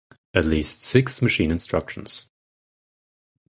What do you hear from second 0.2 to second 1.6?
At least six machine